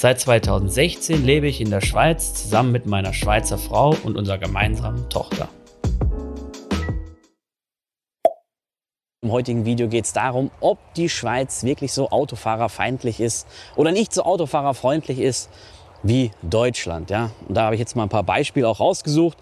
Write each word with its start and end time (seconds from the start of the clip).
Seit 0.00 0.20
2016 0.20 1.24
lebe 1.24 1.48
ich 1.48 1.60
in 1.60 1.70
der 1.70 1.80
Schweiz 1.80 2.32
zusammen 2.32 2.70
mit 2.70 2.86
meiner 2.86 3.12
Schweizer 3.12 3.58
Frau 3.58 3.96
und 4.04 4.16
unserer 4.16 4.38
gemeinsamen 4.38 5.08
Tochter. 5.08 5.48
Im 9.22 9.32
heutigen 9.32 9.64
Video 9.64 9.88
geht 9.88 10.04
es 10.04 10.12
darum, 10.12 10.52
ob 10.60 10.78
die 10.94 11.08
Schweiz 11.08 11.64
wirklich 11.64 11.92
so 11.92 12.10
autofahrerfeindlich 12.10 13.18
ist 13.18 13.48
oder 13.74 13.90
nicht 13.90 14.14
so 14.14 14.22
autofahrerfreundlich 14.22 15.18
ist 15.18 15.50
wie 16.04 16.30
Deutschland. 16.42 17.10
Ja? 17.10 17.32
Und 17.48 17.56
da 17.56 17.62
habe 17.62 17.74
ich 17.74 17.80
jetzt 17.80 17.96
mal 17.96 18.04
ein 18.04 18.08
paar 18.08 18.22
Beispiele 18.22 18.68
auch 18.68 18.78
rausgesucht. 18.78 19.36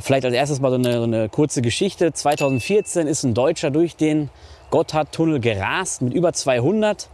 Vielleicht 0.00 0.24
als 0.24 0.32
erstes 0.32 0.60
mal 0.60 0.70
so 0.70 0.76
eine, 0.76 0.94
so 0.94 1.02
eine 1.02 1.28
kurze 1.28 1.60
Geschichte. 1.60 2.10
2014 2.14 3.06
ist 3.06 3.22
ein 3.22 3.34
Deutscher 3.34 3.70
durch 3.70 3.96
den 3.96 4.30
Gotthardtunnel 4.70 5.40
gerast 5.40 6.00
mit 6.00 6.14
über 6.14 6.32
200. 6.32 7.10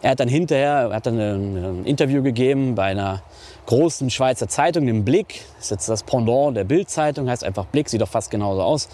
Er 0.00 0.10
hat 0.10 0.20
dann 0.20 0.28
hinterher 0.28 0.90
hat 0.92 1.06
dann 1.06 1.18
ein, 1.18 1.84
Interview 1.84 2.22
gegeben 2.22 2.74
bei 2.74 2.84
einer 2.84 3.22
großen 3.66 4.10
Schweizer 4.10 4.48
Zeitung, 4.48 4.86
dem 4.86 5.04
Blick. 5.04 5.42
Das 5.56 5.66
ist 5.66 5.70
jetzt 5.70 5.88
das 5.88 6.02
Pendant 6.02 6.56
der 6.56 6.64
Bild-Zeitung, 6.64 7.28
heißt 7.28 7.44
einfach 7.44 7.66
Blick, 7.66 7.88
sieht 7.88 8.00
doch 8.00 8.08
fast 8.08 8.30
genauso 8.30 8.62
aus. 8.62 8.88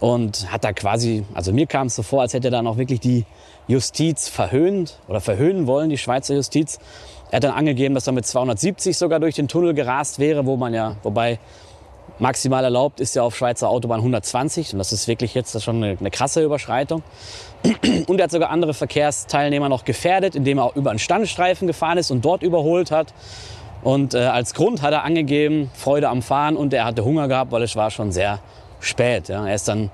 Und 0.00 0.50
hat 0.52 0.64
da 0.64 0.72
quasi, 0.72 1.24
also 1.34 1.52
mir 1.52 1.66
kam 1.66 1.88
es 1.88 1.96
so 1.96 2.02
vor, 2.02 2.22
als 2.22 2.32
hätte 2.32 2.48
er 2.48 2.52
dann 2.52 2.66
auch 2.66 2.76
wirklich 2.76 3.00
die 3.00 3.24
Justiz 3.66 4.28
verhöhnt 4.28 4.98
oder 5.08 5.20
verhöhnen 5.20 5.66
wollen, 5.66 5.90
die 5.90 5.98
Schweizer 5.98 6.34
Justiz. 6.34 6.78
Er 7.30 7.36
hat 7.36 7.44
dann 7.44 7.52
angegeben, 7.52 7.94
dass 7.94 8.06
er 8.06 8.12
mit 8.12 8.24
270 8.24 8.96
sogar 8.96 9.20
durch 9.20 9.34
den 9.34 9.48
Tunnel 9.48 9.74
gerast 9.74 10.18
wäre, 10.18 10.46
wo 10.46 10.56
man 10.56 10.72
ja, 10.72 10.96
wobei 11.02 11.38
maximal 12.18 12.64
erlaubt 12.64 13.00
ist 13.00 13.14
ja 13.14 13.22
auf 13.22 13.36
Schweizer 13.36 13.68
Autobahn 13.68 14.00
120 14.00 14.72
und 14.72 14.78
das 14.78 14.92
ist 14.92 15.08
wirklich 15.08 15.34
jetzt 15.34 15.60
schon 15.62 15.82
eine, 15.82 15.96
eine 15.98 16.10
krasse 16.10 16.42
Überschreitung. 16.42 17.02
Und 18.06 18.18
er 18.20 18.24
hat 18.24 18.30
sogar 18.30 18.50
andere 18.50 18.72
Verkehrsteilnehmer 18.72 19.68
noch 19.68 19.84
gefährdet, 19.84 20.36
indem 20.36 20.58
er 20.58 20.72
über 20.76 20.90
einen 20.90 20.98
Standstreifen 20.98 21.66
gefahren 21.66 21.98
ist 21.98 22.10
und 22.10 22.24
dort 22.24 22.42
überholt 22.42 22.90
hat. 22.90 23.12
Und 23.82 24.14
äh, 24.14 24.18
als 24.18 24.54
Grund 24.54 24.82
hat 24.82 24.92
er 24.92 25.04
angegeben, 25.04 25.70
Freude 25.74 26.08
am 26.08 26.22
Fahren 26.22 26.56
und 26.56 26.72
er 26.72 26.84
hatte 26.84 27.04
Hunger 27.04 27.28
gehabt, 27.28 27.52
weil 27.52 27.62
es 27.62 27.76
war 27.76 27.90
schon 27.90 28.12
sehr 28.12 28.40
spät. 28.80 29.28
Ja. 29.28 29.46
Er 29.46 29.54
ist 29.54 29.68
dann 29.68 29.90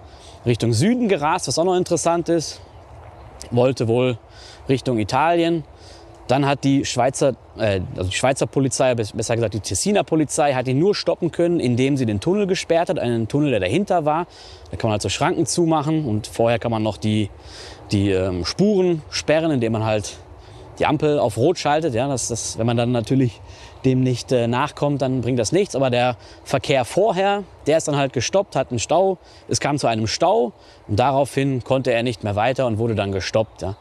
Richtung 0.47 0.73
Süden 0.73 1.09
gerast, 1.09 1.49
was 1.49 1.59
auch 1.59 1.65
noch 1.65 1.77
interessant 1.77 2.29
ist. 2.29 2.61
Wollte 3.51 3.89
wohl 3.89 4.19
Richtung 4.69 4.99
Italien. 4.99 5.65
Dann 6.27 6.47
hat 6.47 6.65
die 6.65 6.85
Schweizer, 6.85 7.35
äh, 7.59 7.81
also 7.97 8.11
die 8.11 8.17
Schweizer 8.17 8.47
Polizei, 8.47 8.95
besser 8.95 9.35
gesagt 9.35 9.55
die 9.55 9.61
Tessiner 9.61 10.05
Polizei, 10.05 10.55
hat 10.55 10.67
ihn 10.69 10.79
nur 10.79 10.95
stoppen 10.95 11.31
können, 11.31 11.61
indem 11.61 11.97
sie 11.97 12.07
den 12.07 12.21
Tunnel 12.21 12.47
gesperrt 12.47 12.89
hat, 12.89 12.99
einen 12.99 13.29
Tunnel, 13.29 13.51
der 13.51 13.61
dahinter 13.61 14.05
war. 14.05 14.27
Da 14.71 14.77
kann 14.77 14.89
man 14.89 14.93
halt 14.93 15.03
so 15.03 15.09
Schranken 15.09 15.47
zumachen 15.47 16.07
und 16.07 16.27
vorher 16.27 16.59
kann 16.59 16.71
man 16.71 16.83
noch 16.83 16.97
die, 16.97 17.31
die 17.93 18.11
ähm, 18.11 18.45
Spuren 18.45 19.03
sperren, 19.11 19.51
indem 19.51 19.73
man 19.73 19.85
halt 19.85 20.17
die 20.79 20.87
Ampel 20.87 21.19
auf 21.19 21.37
Rot 21.37 21.59
schaltet. 21.59 21.95
Ja, 21.95 22.09
das, 22.09 22.29
das, 22.29 22.59
wenn 22.59 22.67
man 22.67 22.77
dann 22.77 22.93
natürlich 22.93 23.41
dem 23.85 24.01
nicht 24.01 24.33
äh, 24.33 24.47
nachkommt, 24.47 25.03
dann 25.03 25.21
bringt 25.21 25.39
das 25.39 25.53
nichts. 25.53 25.77
Aber 25.77 25.91
der 25.91 26.17
Verkehr 26.45 26.85
vorher, 26.85 27.45
der 27.67 27.77
ist 27.77 27.87
dann 27.87 27.97
halt 27.97 28.13
gestoppt, 28.13 28.57
hat 28.57 28.71
einen 28.71 28.79
Stau. 28.79 29.19
Es 29.49 29.61
kam 29.61 29.79
zu 29.79 29.87
einem 29.87 30.07
Stau 30.07 30.53
und 30.89 30.99
daraufhin 30.99 31.63
konnte 31.65 31.93
er 31.93 32.03
nicht 32.03 32.25
mehr 32.25 32.35
weiter 32.35 32.67
und 32.67 32.79
wurde 32.79 32.95
dann 32.95 33.13
gestoppt. 33.13 33.63
Ja. 33.63 33.77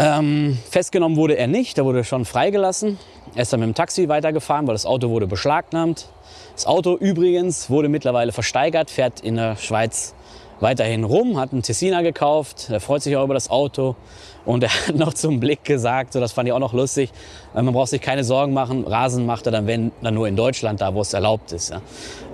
Ähm, 0.00 0.56
festgenommen 0.70 1.16
wurde 1.16 1.36
er 1.36 1.48
nicht, 1.48 1.76
er 1.76 1.84
wurde 1.84 2.04
schon 2.04 2.24
freigelassen. 2.24 2.98
Er 3.34 3.42
ist 3.42 3.52
dann 3.52 3.58
mit 3.60 3.66
dem 3.66 3.74
Taxi 3.74 4.08
weitergefahren, 4.08 4.66
weil 4.68 4.74
das 4.74 4.86
Auto 4.86 5.10
wurde 5.10 5.26
beschlagnahmt. 5.26 6.06
Das 6.54 6.66
Auto 6.66 6.96
übrigens 6.96 7.68
wurde 7.68 7.88
mittlerweile 7.88 8.30
versteigert, 8.30 8.90
fährt 8.90 9.20
in 9.20 9.34
der 9.34 9.56
Schweiz 9.56 10.14
weiterhin 10.60 11.02
rum, 11.02 11.38
hat 11.38 11.52
einen 11.52 11.62
Tessiner 11.62 12.02
gekauft, 12.02 12.68
er 12.70 12.80
freut 12.80 13.02
sich 13.02 13.16
auch 13.16 13.24
über 13.24 13.34
das 13.34 13.50
Auto 13.50 13.96
und 14.44 14.62
er 14.62 14.70
hat 14.88 14.94
noch 14.94 15.14
zum 15.14 15.40
Blick 15.40 15.64
gesagt, 15.64 16.12
so 16.12 16.20
das 16.20 16.32
fand 16.32 16.48
ich 16.48 16.52
auch 16.52 16.58
noch 16.58 16.72
lustig, 16.72 17.10
äh, 17.54 17.62
man 17.62 17.74
braucht 17.74 17.90
sich 17.90 18.00
keine 18.00 18.24
Sorgen 18.24 18.52
machen, 18.52 18.84
Rasen 18.86 19.26
macht 19.26 19.46
er 19.46 19.52
dann, 19.52 19.66
wenn, 19.66 19.92
dann 20.02 20.14
nur 20.14 20.28
in 20.28 20.36
Deutschland, 20.36 20.80
da 20.80 20.94
wo 20.94 21.00
es 21.00 21.12
erlaubt 21.12 21.52
ist. 21.52 21.70
Ja. 21.70 21.82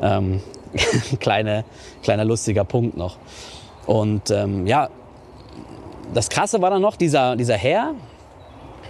Ähm, 0.03 0.41
kleine, 1.21 1.65
kleiner 2.03 2.25
lustiger 2.25 2.65
Punkt 2.65 2.97
noch. 2.97 3.17
Und 3.87 4.31
ähm, 4.31 4.67
ja, 4.67 4.89
das 6.15 6.29
Krasse 6.29 6.63
war 6.63 6.71
dann 6.71 6.83
noch 6.83 6.97
dieser, 6.97 7.37
dieser 7.37 7.57
Herr, 7.57 7.95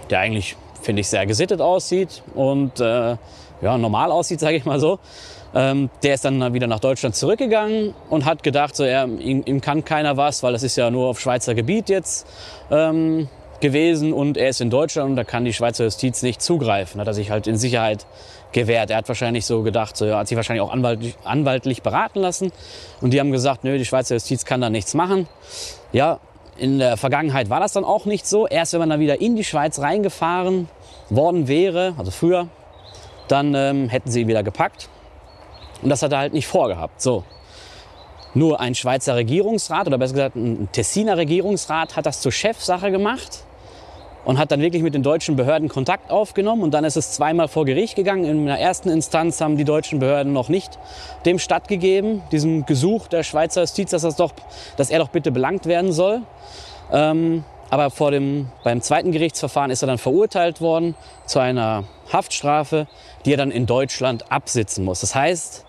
der 0.09 0.19
eigentlich, 0.19 0.55
finde 0.81 1.01
ich, 1.01 1.07
sehr 1.07 1.25
gesittet 1.25 1.59
aussieht 1.59 2.23
und 2.35 2.79
äh, 2.79 3.17
ja, 3.61 3.77
normal 3.77 4.11
aussieht, 4.11 4.39
sage 4.45 4.57
ich 4.57 4.65
mal 4.65 4.79
so. 4.79 4.99
Ähm, 5.53 5.89
der 6.03 6.15
ist 6.15 6.25
dann 6.25 6.53
wieder 6.53 6.67
nach 6.67 6.81
Deutschland 6.81 7.15
zurückgegangen 7.15 7.93
und 8.09 8.25
hat 8.25 8.43
gedacht, 8.43 8.75
so, 8.75 8.83
er, 8.83 9.05
ihm, 9.05 9.41
ihm, 9.45 9.61
kann 9.61 9.85
keiner 9.85 10.17
was, 10.17 10.43
weil 10.43 10.51
das 10.51 10.63
ist 10.63 10.75
ja 10.75 10.91
nur 10.91 11.07
auf 11.07 11.19
Schweizer 11.19 11.55
Gebiet 11.55 11.87
jetzt 11.87 12.27
ähm, 12.69 13.29
gewesen 13.61 14.11
und 14.11 14.35
er 14.35 14.49
ist 14.49 14.59
in 14.59 14.69
Deutschland 14.69 15.11
und 15.11 15.15
da 15.15 15.23
kann 15.23 15.45
die 15.45 15.53
Schweizer 15.53 15.85
Justiz 15.85 16.23
nicht 16.23 16.41
zugreifen. 16.41 16.99
Hat 16.99 17.07
er 17.07 17.13
sich 17.13 17.31
halt 17.31 17.47
in 17.47 17.55
Sicherheit 17.55 18.05
gewährt. 18.51 18.89
Er 18.89 18.97
hat 18.97 19.07
wahrscheinlich 19.07 19.45
so 19.45 19.61
gedacht, 19.63 19.95
so, 19.95 20.05
er 20.05 20.17
hat 20.17 20.27
sich 20.27 20.35
wahrscheinlich 20.35 20.61
auch 20.61 20.73
anwaltlich, 20.73 21.15
anwaltlich 21.23 21.81
beraten 21.81 22.19
lassen 22.19 22.51
und 22.99 23.11
die 23.11 23.19
haben 23.21 23.31
gesagt, 23.31 23.63
nö, 23.63 23.77
die 23.77 23.85
Schweizer 23.85 24.15
Justiz 24.15 24.43
kann 24.43 24.59
da 24.59 24.69
nichts 24.69 24.93
machen. 24.93 25.27
Ja, 25.93 26.19
in 26.57 26.79
der 26.79 26.97
Vergangenheit 26.97 27.49
war 27.49 27.59
das 27.59 27.73
dann 27.73 27.83
auch 27.83 28.05
nicht 28.05 28.25
so. 28.27 28.47
Erst 28.47 28.73
wenn 28.73 28.79
man 28.79 28.89
dann 28.89 28.99
wieder 28.99 29.21
in 29.21 29.35
die 29.35 29.43
Schweiz 29.43 29.79
reingefahren 29.79 30.69
worden 31.09 31.47
wäre, 31.47 31.93
also 31.97 32.11
früher, 32.11 32.47
dann 33.27 33.53
ähm, 33.55 33.89
hätten 33.89 34.09
sie 34.09 34.21
ihn 34.21 34.27
wieder 34.27 34.43
gepackt. 34.43 34.89
Und 35.81 35.89
das 35.89 36.01
hat 36.01 36.11
er 36.11 36.19
halt 36.19 36.33
nicht 36.33 36.47
vorgehabt. 36.47 37.01
So. 37.01 37.23
Nur 38.33 38.59
ein 38.59 38.75
Schweizer 38.75 39.15
Regierungsrat 39.15 39.87
oder 39.87 39.97
besser 39.97 40.13
gesagt 40.13 40.35
ein 40.35 40.69
Tessiner 40.71 41.17
Regierungsrat 41.17 41.95
hat 41.95 42.05
das 42.05 42.21
zur 42.21 42.31
Chefsache 42.31 42.91
gemacht 42.91 43.43
und 44.25 44.39
hat 44.39 44.51
dann 44.51 44.59
wirklich 44.59 44.83
mit 44.83 44.93
den 44.93 45.03
deutschen 45.03 45.35
Behörden 45.35 45.69
Kontakt 45.69 46.11
aufgenommen. 46.11 46.63
Und 46.63 46.73
dann 46.73 46.83
ist 46.83 46.97
es 46.97 47.11
zweimal 47.11 47.47
vor 47.47 47.63
Gericht 47.65 47.95
gegangen. 47.95 48.25
In 48.25 48.45
der 48.47 48.59
ersten 48.59 48.89
Instanz 48.89 49.39
haben 49.39 49.55
die 49.55 49.63
deutschen 49.63 49.99
Behörden 49.99 50.33
noch 50.33 50.49
nicht 50.49 50.77
dem 51.25 51.39
stattgegeben, 51.39 52.21
diesem 52.31 52.65
Gesuch 52.65 53.07
der 53.07 53.23
Schweizer 53.23 53.61
Justiz, 53.61 53.91
dass, 53.91 54.01
das 54.01 54.15
doch, 54.15 54.33
dass 54.77 54.89
er 54.89 54.99
doch 54.99 55.09
bitte 55.09 55.31
belangt 55.31 55.67
werden 55.67 55.91
soll. 55.91 56.21
Ähm, 56.91 57.43
aber 57.69 57.89
vor 57.89 58.11
dem, 58.11 58.49
beim 58.63 58.81
zweiten 58.81 59.11
Gerichtsverfahren 59.11 59.71
ist 59.71 59.81
er 59.81 59.87
dann 59.87 59.97
verurteilt 59.97 60.61
worden 60.61 60.95
zu 61.25 61.39
einer 61.39 61.83
Haftstrafe, 62.11 62.87
die 63.25 63.33
er 63.33 63.37
dann 63.37 63.51
in 63.51 63.65
Deutschland 63.65 64.31
absitzen 64.31 64.85
muss. 64.85 65.01
Das 65.01 65.15
heißt, 65.15 65.65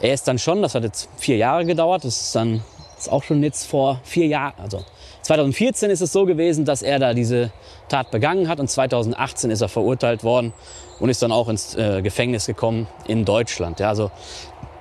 er 0.00 0.14
ist 0.14 0.26
dann 0.26 0.38
schon, 0.38 0.62
das 0.62 0.74
hat 0.74 0.82
jetzt 0.82 1.08
vier 1.16 1.36
Jahre 1.36 1.64
gedauert, 1.64 2.04
das 2.04 2.20
ist 2.20 2.34
dann 2.34 2.62
ist 2.98 3.10
auch 3.10 3.22
schon 3.22 3.42
jetzt 3.42 3.66
vor 3.66 4.00
vier 4.04 4.26
Jahren, 4.26 4.54
also 4.58 4.84
2014 5.22 5.90
ist 5.90 6.00
es 6.00 6.12
so 6.12 6.26
gewesen, 6.26 6.64
dass 6.64 6.82
er 6.82 6.98
da 6.98 7.14
diese 7.14 7.52
Tat 7.88 8.10
begangen 8.10 8.48
hat 8.48 8.58
und 8.60 8.68
2018 8.68 9.50
ist 9.50 9.60
er 9.60 9.68
verurteilt 9.68 10.24
worden 10.24 10.52
und 10.98 11.08
ist 11.08 11.22
dann 11.22 11.32
auch 11.32 11.48
ins 11.48 11.74
äh, 11.76 12.02
Gefängnis 12.02 12.46
gekommen 12.46 12.88
in 13.06 13.24
Deutschland. 13.24 13.80
Ja, 13.80 13.88
also 13.88 14.10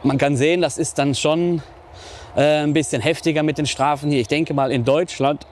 man 0.03 0.18
kann 0.18 0.35
sehen, 0.35 0.62
das 0.62 0.78
ist 0.78 0.97
dann 0.97 1.13
schon 1.13 1.62
äh, 2.35 2.63
ein 2.63 2.74
bisschen 2.74 3.02
heftiger 3.02 3.44
mit 3.44 3.59
den 3.59 3.68
Strafen 3.68 4.09
hier. 4.09 4.19
Ich 4.19 4.28
denke 4.28 4.53
mal, 4.53 4.72
in 4.72 4.84
Deutschland 4.84 5.46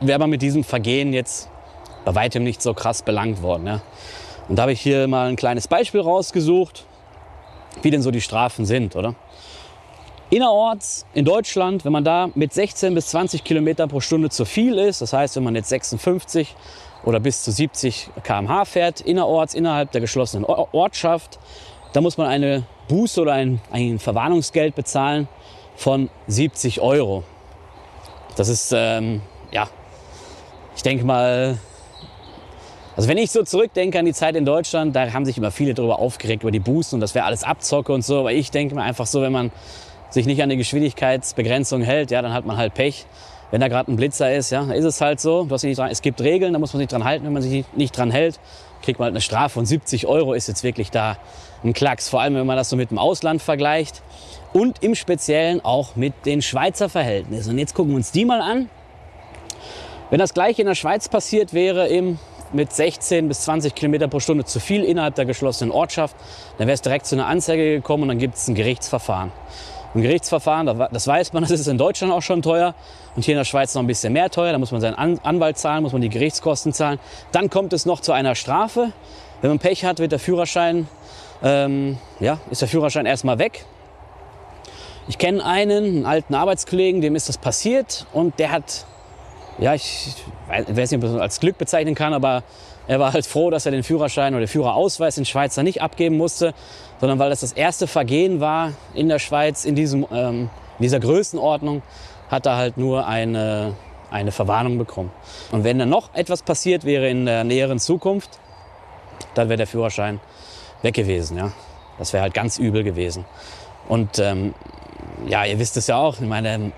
wäre 0.00 0.18
man 0.18 0.30
mit 0.30 0.42
diesem 0.42 0.62
Vergehen 0.62 1.12
jetzt 1.12 1.48
bei 2.04 2.14
weitem 2.14 2.44
nicht 2.44 2.62
so 2.62 2.72
krass 2.72 3.02
belangt 3.02 3.42
worden. 3.42 3.66
Ja. 3.66 3.82
Und 4.48 4.56
da 4.56 4.62
habe 4.62 4.72
ich 4.72 4.80
hier 4.80 5.08
mal 5.08 5.28
ein 5.28 5.36
kleines 5.36 5.66
Beispiel 5.66 6.00
rausgesucht, 6.00 6.84
wie 7.82 7.90
denn 7.90 8.02
so 8.02 8.12
die 8.12 8.20
Strafen 8.20 8.64
sind, 8.64 8.94
oder? 8.94 9.16
Innerorts 10.28 11.06
in 11.14 11.24
Deutschland, 11.24 11.84
wenn 11.84 11.92
man 11.92 12.04
da 12.04 12.30
mit 12.34 12.52
16 12.52 12.94
bis 12.94 13.08
20 13.08 13.44
Kilometern 13.44 13.88
pro 13.88 14.00
Stunde 14.00 14.28
zu 14.28 14.44
viel 14.44 14.76
ist, 14.78 15.00
das 15.00 15.12
heißt, 15.12 15.36
wenn 15.36 15.44
man 15.44 15.54
jetzt 15.54 15.68
56 15.68 16.56
oder 17.04 17.20
bis 17.20 17.44
zu 17.44 17.52
70 17.52 18.10
km/h 18.24 18.64
fährt, 18.64 19.00
innerorts, 19.00 19.54
innerhalb 19.54 19.92
der 19.92 20.00
geschlossenen 20.00 20.44
Ortschaft, 20.44 21.38
da 21.92 22.00
muss 22.00 22.16
man 22.18 22.26
eine 22.26 22.64
Buße 22.88 23.20
oder 23.20 23.34
ein, 23.34 23.60
ein 23.70 24.00
Verwarnungsgeld 24.00 24.74
bezahlen 24.74 25.28
von 25.76 26.10
70 26.26 26.80
Euro. 26.80 27.22
Das 28.36 28.48
ist, 28.48 28.72
ähm, 28.76 29.22
ja, 29.52 29.68
ich 30.74 30.82
denke 30.82 31.04
mal, 31.04 31.58
also 32.96 33.08
wenn 33.08 33.18
ich 33.18 33.30
so 33.30 33.44
zurückdenke 33.44 33.98
an 33.98 34.06
die 34.06 34.12
Zeit 34.12 34.34
in 34.34 34.44
Deutschland, 34.44 34.96
da 34.96 35.12
haben 35.12 35.24
sich 35.24 35.38
immer 35.38 35.50
viele 35.50 35.74
darüber 35.74 36.00
aufgeregt, 36.00 36.42
über 36.42 36.50
die 36.50 36.60
Bußen 36.60 36.96
und 36.96 37.00
das 37.00 37.14
wäre 37.14 37.26
alles 37.26 37.44
Abzocke 37.44 37.92
und 37.92 38.04
so. 38.04 38.20
Aber 38.20 38.32
ich 38.32 38.50
denke 38.50 38.74
mir 38.74 38.82
einfach 38.82 39.06
so, 39.06 39.22
wenn 39.22 39.32
man 39.32 39.52
sich 40.10 40.26
nicht 40.26 40.42
an 40.42 40.48
die 40.48 40.56
Geschwindigkeitsbegrenzung 40.56 41.82
hält, 41.82 42.10
ja, 42.10 42.22
dann 42.22 42.32
hat 42.32 42.46
man 42.46 42.56
halt 42.56 42.74
Pech. 42.74 43.06
wenn 43.50 43.60
da 43.60 43.68
gerade 43.68 43.92
ein 43.92 43.96
Blitzer 43.96 44.34
ist, 44.34 44.50
ja, 44.50 44.72
ist 44.72 44.84
es 44.84 45.00
halt 45.00 45.20
so. 45.20 45.44
Du 45.44 45.54
nicht 45.66 45.78
dran, 45.78 45.90
es 45.90 46.02
gibt 46.02 46.20
Regeln, 46.20 46.52
da 46.52 46.58
muss 46.58 46.72
man 46.72 46.80
sich 46.80 46.88
dran 46.88 47.04
halten. 47.04 47.24
Wenn 47.24 47.32
man 47.32 47.42
sich 47.42 47.64
nicht 47.74 47.96
dran 47.96 48.10
hält, 48.10 48.40
kriegt 48.82 48.98
man 48.98 49.06
halt 49.06 49.12
eine 49.12 49.20
Strafe 49.20 49.54
von 49.54 49.66
70 49.66 50.06
Euro. 50.06 50.34
Ist 50.34 50.48
jetzt 50.48 50.64
wirklich 50.64 50.90
da 50.90 51.16
ein 51.62 51.72
Klacks. 51.72 52.08
Vor 52.08 52.20
allem, 52.20 52.34
wenn 52.34 52.46
man 52.46 52.56
das 52.56 52.70
so 52.70 52.76
mit 52.76 52.90
dem 52.90 52.98
Ausland 52.98 53.40
vergleicht. 53.40 54.02
Und 54.52 54.82
im 54.82 54.94
Speziellen 54.94 55.64
auch 55.64 55.94
mit 55.96 56.12
den 56.24 56.42
Schweizer 56.42 56.88
Verhältnissen. 56.88 57.50
Und 57.50 57.58
jetzt 57.58 57.74
gucken 57.74 57.92
wir 57.92 57.96
uns 57.96 58.10
die 58.10 58.24
mal 58.24 58.40
an. 58.40 58.68
Wenn 60.10 60.18
das 60.18 60.34
gleiche 60.34 60.62
in 60.62 60.68
der 60.68 60.74
Schweiz 60.74 61.08
passiert 61.08 61.52
wäre, 61.52 61.88
im 61.88 62.18
mit 62.52 62.72
16 62.72 63.28
bis 63.28 63.40
20 63.42 63.74
Kilometer 63.74 64.08
pro 64.08 64.20
Stunde 64.20 64.44
zu 64.44 64.60
viel 64.60 64.84
innerhalb 64.84 65.14
der 65.14 65.24
geschlossenen 65.24 65.72
Ortschaft, 65.72 66.16
dann 66.58 66.66
wäre 66.66 66.74
es 66.74 66.82
direkt 66.82 67.06
zu 67.06 67.16
einer 67.16 67.26
Anzeige 67.26 67.74
gekommen 67.74 68.04
und 68.04 68.08
dann 68.08 68.18
gibt 68.18 68.36
es 68.36 68.48
ein 68.48 68.54
Gerichtsverfahren. 68.54 69.32
Ein 69.96 70.02
Gerichtsverfahren, 70.02 70.66
das 70.92 71.06
weiß 71.06 71.32
man, 71.32 71.42
das 71.48 71.52
ist 71.52 71.68
in 71.68 71.78
Deutschland 71.78 72.12
auch 72.12 72.20
schon 72.20 72.42
teuer 72.42 72.74
und 73.16 73.24
hier 73.24 73.32
in 73.32 73.38
der 73.38 73.46
Schweiz 73.46 73.74
noch 73.74 73.82
ein 73.82 73.86
bisschen 73.86 74.12
mehr 74.12 74.30
teuer. 74.30 74.52
Da 74.52 74.58
muss 74.58 74.70
man 74.70 74.82
seinen 74.82 74.94
Anwalt 74.94 75.56
zahlen, 75.56 75.82
muss 75.82 75.92
man 75.92 76.02
die 76.02 76.10
Gerichtskosten 76.10 76.74
zahlen. 76.74 77.00
Dann 77.32 77.48
kommt 77.48 77.72
es 77.72 77.86
noch 77.86 78.00
zu 78.00 78.12
einer 78.12 78.34
Strafe. 78.34 78.92
Wenn 79.40 79.50
man 79.50 79.58
Pech 79.58 79.86
hat, 79.86 79.98
wird 79.98 80.12
der 80.12 80.18
Führerschein, 80.18 80.86
ähm, 81.42 81.96
ja, 82.20 82.38
ist 82.50 82.60
der 82.60 82.68
Führerschein 82.68 83.06
erstmal 83.06 83.38
weg. 83.38 83.64
Ich 85.08 85.16
kenne 85.16 85.42
einen, 85.42 85.84
einen 85.84 86.06
alten 86.06 86.34
Arbeitskollegen, 86.34 87.00
dem 87.00 87.16
ist 87.16 87.30
das 87.30 87.38
passiert 87.38 88.06
und 88.12 88.38
der 88.38 88.50
hat 88.50 88.84
ja, 89.58 89.74
ich 89.74 90.14
weiß 90.48 90.90
nicht, 90.90 90.98
ob 90.98 91.02
man 91.02 91.12
das 91.14 91.22
als 91.22 91.40
Glück 91.40 91.56
bezeichnen 91.56 91.94
kann, 91.94 92.12
aber 92.12 92.42
er 92.88 93.00
war 93.00 93.12
halt 93.12 93.26
froh, 93.26 93.50
dass 93.50 93.64
er 93.66 93.72
den 93.72 93.82
Führerschein 93.82 94.34
oder 94.34 94.44
den 94.44 94.48
Führerausweis 94.48 95.16
in 95.16 95.24
Schweiz 95.24 95.54
dann 95.54 95.64
nicht 95.64 95.80
abgeben 95.80 96.16
musste, 96.16 96.52
sondern 97.00 97.18
weil 97.18 97.30
das 97.30 97.40
das 97.40 97.52
erste 97.52 97.86
Vergehen 97.86 98.40
war 98.40 98.72
in 98.94 99.08
der 99.08 99.18
Schweiz 99.18 99.64
in, 99.64 99.74
diesem, 99.74 100.06
ähm, 100.10 100.50
in 100.78 100.82
dieser 100.82 101.00
Größenordnung, 101.00 101.82
hat 102.28 102.46
er 102.46 102.56
halt 102.56 102.76
nur 102.76 103.06
eine, 103.06 103.74
eine 104.10 104.32
Verwarnung 104.32 104.78
bekommen. 104.78 105.10
Und 105.52 105.64
wenn 105.64 105.78
dann 105.78 105.88
noch 105.88 106.14
etwas 106.14 106.42
passiert 106.42 106.84
wäre 106.84 107.08
in 107.08 107.26
der 107.26 107.44
näheren 107.44 107.78
Zukunft, 107.78 108.38
dann 109.34 109.48
wäre 109.48 109.58
der 109.58 109.66
Führerschein 109.66 110.20
weg 110.82 110.94
gewesen. 110.94 111.36
Ja? 111.36 111.52
Das 111.98 112.12
wäre 112.12 112.22
halt 112.22 112.34
ganz 112.34 112.58
übel 112.58 112.82
gewesen. 112.82 113.24
Und 113.88 114.18
ähm, 114.18 114.54
ja, 115.26 115.44
ihr 115.44 115.58
wisst 115.58 115.76
es 115.76 115.86
ja 115.86 115.96
auch, 115.96 116.14
ich 116.20 116.26
meine, 116.26 116.72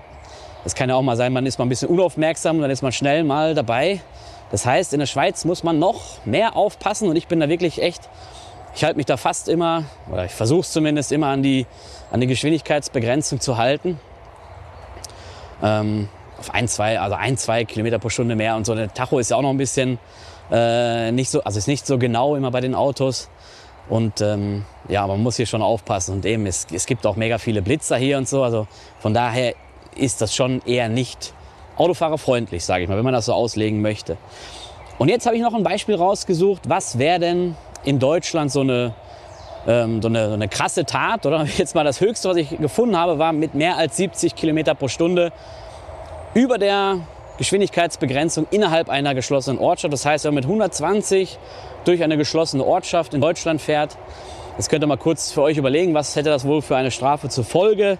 das 0.63 0.75
kann 0.75 0.89
ja 0.89 0.95
auch 0.95 1.01
mal 1.01 1.17
sein, 1.17 1.33
man 1.33 1.45
ist 1.45 1.57
mal 1.57 1.65
ein 1.65 1.69
bisschen 1.69 1.89
unaufmerksam 1.89 2.61
dann 2.61 2.69
ist 2.69 2.81
man 2.81 2.91
schnell 2.91 3.23
mal 3.23 3.55
dabei. 3.55 4.01
Das 4.51 4.65
heißt, 4.65 4.93
in 4.93 4.99
der 4.99 5.05
Schweiz 5.05 5.45
muss 5.45 5.63
man 5.63 5.79
noch 5.79 6.25
mehr 6.25 6.55
aufpassen 6.55 7.07
und 7.07 7.15
ich 7.15 7.27
bin 7.27 7.39
da 7.39 7.49
wirklich 7.49 7.81
echt, 7.81 8.09
ich 8.79 8.85
halte 8.85 8.95
mich 8.95 9.07
da 9.07 9.17
fast 9.17 9.49
immer, 9.49 9.83
oder 10.09 10.23
ich 10.23 10.31
versuche 10.31 10.61
es 10.61 10.71
zumindest 10.71 11.11
immer 11.11 11.27
an 11.27 11.43
die, 11.43 11.65
an 12.11 12.21
die 12.21 12.27
Geschwindigkeitsbegrenzung 12.27 13.41
zu 13.41 13.57
halten. 13.57 13.99
Ähm, 15.61 16.07
auf 16.39 16.53
ein, 16.53 16.69
zwei, 16.69 16.97
also 16.97 17.17
ein, 17.17 17.35
zwei 17.35 17.65
Kilometer 17.65 17.99
pro 17.99 18.07
Stunde 18.07 18.37
mehr 18.37 18.55
und 18.55 18.65
so. 18.65 18.73
Der 18.75 18.93
Tacho 18.93 19.19
ist 19.19 19.31
ja 19.31 19.35
auch 19.35 19.41
noch 19.41 19.49
ein 19.49 19.57
bisschen 19.57 19.99
äh, 20.49 21.11
nicht 21.11 21.29
so, 21.29 21.43
also 21.43 21.57
ist 21.57 21.67
nicht 21.67 21.85
so 21.85 21.97
genau 21.97 22.37
immer 22.37 22.51
bei 22.51 22.61
den 22.61 22.73
Autos. 22.73 23.29
Und 23.89 24.21
ähm, 24.21 24.63
ja, 24.87 25.05
man 25.05 25.21
muss 25.21 25.35
hier 25.35 25.45
schon 25.45 25.61
aufpassen. 25.61 26.13
Und 26.13 26.25
eben, 26.25 26.45
es, 26.45 26.65
es 26.71 26.85
gibt 26.85 27.05
auch 27.05 27.17
mega 27.17 27.37
viele 27.37 27.61
Blitzer 27.61 27.97
hier 27.97 28.17
und 28.17 28.29
so. 28.29 28.43
Also 28.43 28.65
von 29.01 29.13
daher 29.13 29.55
ist 29.93 30.21
das 30.21 30.33
schon 30.33 30.61
eher 30.65 30.87
nicht 30.87 31.33
autofahrerfreundlich, 31.75 32.63
sage 32.63 32.83
ich 32.83 32.89
mal, 32.89 32.95
wenn 32.95 33.03
man 33.03 33.13
das 33.13 33.25
so 33.25 33.33
auslegen 33.33 33.81
möchte. 33.81 34.15
Und 34.99 35.09
jetzt 35.09 35.25
habe 35.25 35.35
ich 35.35 35.41
noch 35.41 35.53
ein 35.53 35.63
Beispiel 35.63 35.95
rausgesucht, 35.95 36.69
was 36.69 36.97
wäre 36.97 37.19
denn 37.19 37.55
in 37.83 37.99
Deutschland 37.99 38.51
so 38.51 38.61
eine, 38.61 38.93
ähm, 39.67 40.01
so 40.01 40.07
eine, 40.07 40.27
so 40.27 40.33
eine 40.33 40.47
krasse 40.47 40.85
Tat, 40.85 41.25
oder 41.25 41.43
jetzt 41.57 41.75
mal 41.75 41.83
das 41.83 42.01
Höchste, 42.01 42.29
was 42.29 42.37
ich 42.37 42.57
gefunden 42.57 42.97
habe, 42.97 43.19
war 43.19 43.33
mit 43.33 43.55
mehr 43.55 43.77
als 43.77 43.97
70 43.97 44.35
Kilometer 44.35 44.75
pro 44.75 44.87
Stunde 44.87 45.31
über 46.33 46.57
der 46.57 46.99
Geschwindigkeitsbegrenzung 47.37 48.47
innerhalb 48.51 48.89
einer 48.89 49.15
geschlossenen 49.15 49.59
Ortschaft. 49.59 49.93
Das 49.93 50.05
heißt, 50.05 50.25
wenn 50.25 50.33
man 50.33 50.43
mit 50.43 50.45
120 50.45 51.39
durch 51.85 52.03
eine 52.03 52.17
geschlossene 52.17 52.65
Ortschaft 52.65 53.13
in 53.13 53.21
Deutschland 53.21 53.61
fährt, 53.61 53.97
jetzt 54.57 54.69
könnt 54.69 54.83
ihr 54.83 54.87
mal 54.87 54.97
kurz 54.97 55.31
für 55.31 55.41
euch 55.41 55.57
überlegen, 55.57 55.93
was 55.93 56.15
hätte 56.15 56.29
das 56.29 56.45
wohl 56.45 56.61
für 56.61 56.75
eine 56.75 56.91
Strafe 56.91 57.29
zur 57.29 57.45
Folge. 57.45 57.97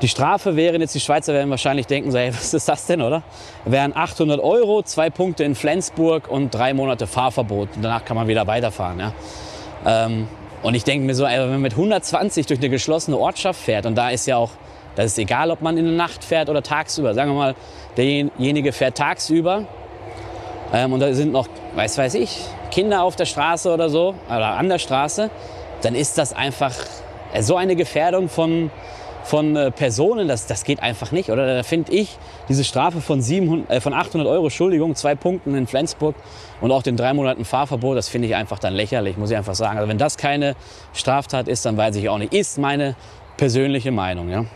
Die 0.00 0.08
Strafe 0.08 0.54
wären 0.54 0.80
jetzt, 0.80 0.94
die 0.94 1.00
Schweizer 1.00 1.32
werden 1.32 1.50
wahrscheinlich 1.50 1.86
denken, 1.88 2.12
so, 2.12 2.18
hey, 2.18 2.32
was 2.32 2.54
ist 2.54 2.68
das 2.68 2.86
denn, 2.86 3.02
oder? 3.02 3.22
Wären 3.64 3.96
800 3.96 4.40
Euro, 4.40 4.82
zwei 4.82 5.10
Punkte 5.10 5.42
in 5.42 5.56
Flensburg 5.56 6.28
und 6.28 6.54
drei 6.54 6.72
Monate 6.72 7.08
Fahrverbot. 7.08 7.70
Und 7.74 7.82
danach 7.82 8.04
kann 8.04 8.16
man 8.16 8.28
wieder 8.28 8.46
weiterfahren. 8.46 9.00
Ja? 9.00 9.12
Ähm, 9.84 10.28
und 10.62 10.74
ich 10.74 10.84
denke 10.84 11.04
mir 11.04 11.14
so, 11.14 11.24
ey, 11.24 11.40
wenn 11.40 11.50
man 11.50 11.62
mit 11.62 11.72
120 11.72 12.46
durch 12.46 12.60
eine 12.60 12.68
geschlossene 12.68 13.16
Ortschaft 13.18 13.60
fährt, 13.60 13.86
und 13.86 13.96
da 13.96 14.10
ist 14.10 14.26
ja 14.26 14.36
auch, 14.36 14.50
das 14.94 15.06
ist 15.06 15.18
egal, 15.18 15.50
ob 15.50 15.62
man 15.62 15.76
in 15.76 15.84
der 15.84 15.94
Nacht 15.94 16.24
fährt 16.24 16.48
oder 16.48 16.62
tagsüber. 16.62 17.14
Sagen 17.14 17.30
wir 17.30 17.36
mal, 17.36 17.54
derjenige 17.96 18.72
fährt 18.72 18.96
tagsüber 18.98 19.64
ähm, 20.72 20.92
und 20.92 21.00
da 21.00 21.12
sind 21.12 21.32
noch, 21.32 21.48
weiß 21.74 21.98
weiß 21.98 22.14
ich, 22.14 22.40
Kinder 22.70 23.02
auf 23.02 23.16
der 23.16 23.24
Straße 23.24 23.72
oder 23.72 23.90
so, 23.90 24.14
oder 24.28 24.56
an 24.56 24.68
der 24.68 24.78
Straße, 24.78 25.30
dann 25.82 25.94
ist 25.94 26.18
das 26.18 26.32
einfach 26.32 26.74
so 27.40 27.56
eine 27.56 27.76
Gefährdung 27.76 28.28
von, 28.28 28.70
von 29.28 29.56
äh, 29.56 29.70
Personen, 29.70 30.26
das, 30.26 30.46
das 30.46 30.64
geht 30.64 30.82
einfach 30.82 31.12
nicht. 31.12 31.30
Oder 31.30 31.56
da 31.56 31.62
finde 31.62 31.92
ich 31.92 32.16
diese 32.48 32.64
Strafe 32.64 33.02
von, 33.02 33.20
700, 33.20 33.70
äh, 33.70 33.80
von 33.82 33.92
800 33.92 34.26
Euro, 34.26 34.44
Entschuldigung, 34.44 34.94
zwei 34.94 35.14
Punkten 35.14 35.54
in 35.54 35.66
Flensburg 35.66 36.14
und 36.62 36.72
auch 36.72 36.82
den 36.82 36.96
drei 36.96 37.12
Monaten 37.12 37.44
Fahrverbot, 37.44 37.96
das 37.96 38.08
finde 38.08 38.26
ich 38.26 38.34
einfach 38.34 38.58
dann 38.58 38.72
lächerlich, 38.72 39.18
muss 39.18 39.30
ich 39.30 39.36
einfach 39.36 39.54
sagen. 39.54 39.76
Also 39.76 39.88
wenn 39.88 39.98
das 39.98 40.16
keine 40.16 40.56
Straftat 40.94 41.46
ist, 41.46 41.66
dann 41.66 41.76
weiß 41.76 41.96
ich 41.96 42.08
auch 42.08 42.16
nicht. 42.16 42.32
Ist 42.32 42.56
meine 42.56 42.96
persönliche 43.36 43.92
Meinung. 43.92 44.30
Ja. 44.30 44.46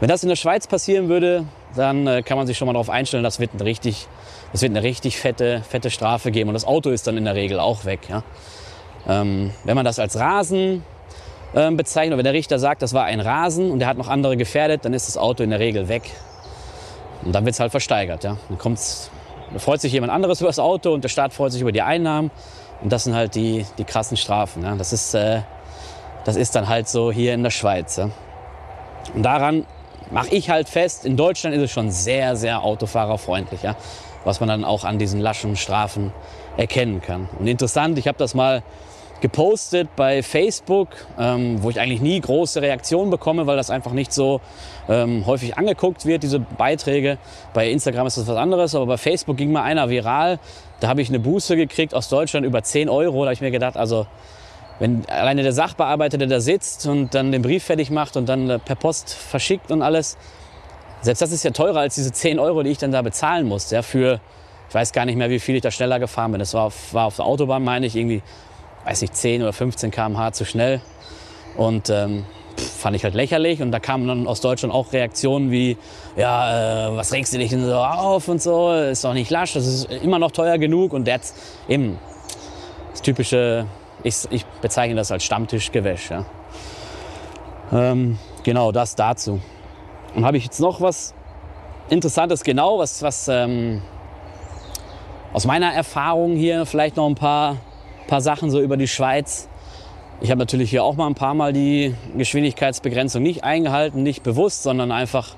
Wenn 0.00 0.08
das 0.08 0.24
in 0.24 0.28
der 0.28 0.36
Schweiz 0.36 0.66
passieren 0.66 1.08
würde, 1.08 1.44
dann 1.76 2.04
äh, 2.08 2.22
kann 2.22 2.36
man 2.36 2.48
sich 2.48 2.58
schon 2.58 2.66
mal 2.66 2.72
darauf 2.72 2.90
einstellen, 2.90 3.22
das 3.22 3.38
wird, 3.38 3.54
ein 3.54 3.60
richtig, 3.60 4.08
das 4.50 4.60
wird 4.60 4.72
eine 4.72 4.82
richtig 4.82 5.18
fette, 5.18 5.62
fette 5.68 5.90
Strafe 5.90 6.32
geben. 6.32 6.48
Und 6.48 6.54
das 6.54 6.64
Auto 6.64 6.90
ist 6.90 7.06
dann 7.06 7.16
in 7.16 7.24
der 7.24 7.36
Regel 7.36 7.60
auch 7.60 7.84
weg. 7.84 8.00
Ja. 8.08 8.24
Ähm, 9.08 9.52
wenn 9.62 9.76
man 9.76 9.84
das 9.84 10.00
als 10.00 10.18
Rasen 10.18 10.82
ähm, 11.54 11.76
bezeichnet. 11.76 12.12
Und 12.12 12.18
wenn 12.18 12.24
der 12.24 12.32
Richter 12.32 12.58
sagt, 12.58 12.82
das 12.82 12.94
war 12.94 13.04
ein 13.04 13.20
Rasen 13.20 13.70
und 13.70 13.78
der 13.78 13.88
hat 13.88 13.96
noch 13.96 14.08
andere 14.08 14.36
gefährdet, 14.36 14.84
dann 14.84 14.92
ist 14.92 15.08
das 15.08 15.16
Auto 15.16 15.42
in 15.42 15.50
der 15.50 15.60
Regel 15.60 15.88
weg. 15.88 16.10
Und 17.24 17.34
dann 17.34 17.44
wird 17.44 17.54
es 17.54 17.60
halt 17.60 17.70
versteigert. 17.70 18.24
Ja. 18.24 18.36
Dann, 18.48 18.58
kommt's, 18.58 19.10
dann 19.50 19.60
freut 19.60 19.80
sich 19.80 19.92
jemand 19.92 20.12
anderes 20.12 20.40
über 20.40 20.48
das 20.48 20.58
Auto 20.58 20.92
und 20.92 21.02
der 21.02 21.08
Staat 21.08 21.32
freut 21.32 21.52
sich 21.52 21.62
über 21.62 21.72
die 21.72 21.82
Einnahmen. 21.82 22.30
Und 22.82 22.92
das 22.92 23.04
sind 23.04 23.14
halt 23.14 23.34
die, 23.34 23.66
die 23.76 23.84
krassen 23.84 24.16
Strafen. 24.16 24.62
Ja. 24.62 24.74
Das, 24.76 24.92
ist, 24.92 25.14
äh, 25.14 25.40
das 26.24 26.36
ist 26.36 26.54
dann 26.54 26.68
halt 26.68 26.88
so 26.88 27.10
hier 27.10 27.34
in 27.34 27.42
der 27.42 27.50
Schweiz. 27.50 27.96
Ja. 27.96 28.10
Und 29.14 29.22
daran 29.22 29.66
mache 30.10 30.34
ich 30.34 30.50
halt 30.50 30.68
fest, 30.68 31.04
in 31.04 31.16
Deutschland 31.16 31.54
ist 31.56 31.62
es 31.62 31.70
schon 31.70 31.90
sehr, 31.90 32.36
sehr 32.36 32.62
autofahrerfreundlich. 32.62 33.62
Ja. 33.62 33.76
Was 34.24 34.40
man 34.40 34.48
dann 34.48 34.64
auch 34.64 34.84
an 34.84 34.98
diesen 34.98 35.20
laschen 35.20 35.56
Strafen 35.56 36.12
erkennen 36.56 37.00
kann. 37.00 37.28
Und 37.38 37.46
interessant, 37.46 37.98
ich 37.98 38.08
habe 38.08 38.18
das 38.18 38.34
mal 38.34 38.62
gepostet 39.20 39.88
bei 39.96 40.22
Facebook, 40.22 40.88
ähm, 41.18 41.62
wo 41.62 41.70
ich 41.70 41.80
eigentlich 41.80 42.00
nie 42.00 42.20
große 42.20 42.62
Reaktionen 42.62 43.10
bekomme, 43.10 43.46
weil 43.46 43.56
das 43.56 43.70
einfach 43.70 43.92
nicht 43.92 44.12
so 44.12 44.40
ähm, 44.88 45.26
häufig 45.26 45.56
angeguckt 45.58 46.06
wird, 46.06 46.22
diese 46.22 46.38
Beiträge. 46.38 47.18
Bei 47.52 47.70
Instagram 47.70 48.06
ist 48.06 48.16
das 48.16 48.26
was 48.26 48.36
anderes, 48.36 48.74
aber 48.74 48.86
bei 48.86 48.96
Facebook 48.96 49.36
ging 49.36 49.50
mal 49.50 49.62
einer 49.62 49.90
viral. 49.90 50.38
Da 50.80 50.88
habe 50.88 51.02
ich 51.02 51.08
eine 51.08 51.18
Buße 51.18 51.56
gekriegt 51.56 51.94
aus 51.94 52.08
Deutschland 52.08 52.46
über 52.46 52.62
10 52.62 52.88
Euro. 52.88 53.24
Da 53.24 53.26
habe 53.26 53.34
ich 53.34 53.40
mir 53.40 53.50
gedacht, 53.50 53.76
also 53.76 54.06
wenn 54.78 55.04
alleine 55.08 55.42
der 55.42 55.52
Sachbearbeiter, 55.52 56.18
der 56.18 56.28
da 56.28 56.40
sitzt 56.40 56.86
und 56.86 57.14
dann 57.14 57.32
den 57.32 57.42
Brief 57.42 57.64
fertig 57.64 57.90
macht 57.90 58.16
und 58.16 58.28
dann 58.28 58.60
per 58.64 58.76
Post 58.76 59.12
verschickt 59.12 59.72
und 59.72 59.82
alles, 59.82 60.16
selbst 61.00 61.20
das 61.20 61.32
ist 61.32 61.44
ja 61.44 61.50
teurer 61.50 61.80
als 61.80 61.96
diese 61.96 62.12
10 62.12 62.38
Euro, 62.38 62.62
die 62.62 62.70
ich 62.70 62.78
dann 62.78 62.92
da 62.92 63.02
bezahlen 63.02 63.46
muss. 63.46 63.70
Ja, 63.70 63.82
für, 63.82 64.20
ich 64.68 64.74
weiß 64.74 64.92
gar 64.92 65.04
nicht 65.04 65.16
mehr, 65.16 65.30
wie 65.30 65.40
viel 65.40 65.56
ich 65.56 65.62
da 65.62 65.72
schneller 65.72 65.98
gefahren 65.98 66.30
bin. 66.30 66.38
Das 66.38 66.54
war 66.54 66.64
auf, 66.64 66.94
war 66.94 67.06
auf 67.06 67.16
der 67.16 67.24
Autobahn, 67.24 67.64
meine 67.64 67.86
ich, 67.86 67.96
irgendwie 67.96 68.22
weiß 68.88 69.02
nicht, 69.02 69.14
10 69.14 69.42
oder 69.42 69.52
15 69.52 69.90
km/h 69.90 70.32
zu 70.32 70.44
schnell. 70.46 70.80
Und 71.56 71.90
ähm, 71.90 72.24
fand 72.56 72.96
ich 72.96 73.04
halt 73.04 73.14
lächerlich. 73.14 73.60
Und 73.60 73.70
da 73.70 73.80
kamen 73.80 74.08
dann 74.08 74.26
aus 74.26 74.40
Deutschland 74.40 74.74
auch 74.74 74.92
Reaktionen 74.92 75.50
wie, 75.50 75.76
ja, 76.16 76.88
äh, 76.88 76.96
was 76.96 77.12
regst 77.12 77.34
du 77.34 77.38
dich 77.38 77.50
denn 77.50 77.64
so 77.64 77.74
auf 77.74 78.28
und 78.28 78.40
so, 78.40 78.72
ist 78.72 79.04
doch 79.04 79.12
nicht 79.12 79.30
lasch, 79.30 79.52
das 79.52 79.66
ist 79.66 79.90
immer 79.90 80.18
noch 80.18 80.30
teuer 80.30 80.56
genug. 80.58 80.94
Und 80.94 81.06
jetzt 81.06 81.36
eben 81.68 81.98
das 82.92 83.02
typische, 83.02 83.66
ich, 84.02 84.26
ich 84.30 84.46
bezeichne 84.62 84.96
das 84.96 85.12
als 85.12 85.22
Stammtischgewäsch. 85.24 86.10
Ja. 86.10 86.24
Ähm, 87.72 88.18
genau, 88.42 88.72
das 88.72 88.94
dazu. 88.94 89.40
Und 90.14 90.24
habe 90.24 90.38
ich 90.38 90.44
jetzt 90.44 90.60
noch 90.60 90.80
was 90.80 91.14
Interessantes, 91.90 92.42
genau, 92.42 92.78
was, 92.78 93.02
was 93.02 93.28
ähm, 93.28 93.82
aus 95.34 95.44
meiner 95.44 95.74
Erfahrung 95.74 96.36
hier 96.36 96.64
vielleicht 96.64 96.96
noch 96.96 97.06
ein 97.06 97.14
paar 97.14 97.56
paar 98.08 98.20
Sachen 98.20 98.50
so 98.50 98.60
über 98.60 98.76
die 98.76 98.88
Schweiz. 98.88 99.48
Ich 100.20 100.30
habe 100.30 100.40
natürlich 100.40 100.70
hier 100.70 100.82
auch 100.82 100.96
mal 100.96 101.06
ein 101.06 101.14
paar 101.14 101.34
Mal 101.34 101.52
die 101.52 101.94
Geschwindigkeitsbegrenzung 102.16 103.22
nicht 103.22 103.44
eingehalten, 103.44 104.02
nicht 104.02 104.24
bewusst, 104.24 104.64
sondern 104.64 104.90
einfach, 104.90 105.36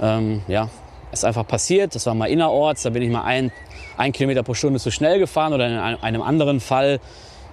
ähm, 0.00 0.40
ja, 0.48 0.70
ist 1.12 1.26
einfach 1.26 1.46
passiert. 1.46 1.94
Das 1.94 2.06
war 2.06 2.14
mal 2.14 2.26
innerorts, 2.26 2.82
da 2.82 2.90
bin 2.90 3.02
ich 3.02 3.10
mal 3.10 3.24
ein, 3.24 3.52
ein 3.98 4.12
Kilometer 4.12 4.42
pro 4.42 4.54
Stunde 4.54 4.80
zu 4.80 4.90
schnell 4.90 5.18
gefahren 5.18 5.52
oder 5.52 5.66
in 5.66 5.76
einem 5.76 6.22
anderen 6.22 6.60
Fall, 6.60 7.00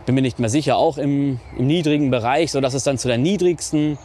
bin 0.06 0.16
mir 0.16 0.22
nicht 0.22 0.40
mehr 0.40 0.50
sicher, 0.50 0.78
auch 0.78 0.98
im, 0.98 1.42
im 1.58 1.68
niedrigen 1.68 2.10
Bereich, 2.12 2.52
sodass 2.52 2.74
es 2.74 2.84
dann 2.84 2.98
zu 2.98 3.10
der 3.10 3.18
niedrigsten 3.18 3.98